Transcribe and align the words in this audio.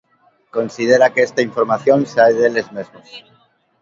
Considera 0.49 1.11
que 1.13 1.21
esta 1.21 1.43
información 1.43 1.99
sae 2.13 2.33
"deles 2.39 2.67
mesmos". 2.77 3.07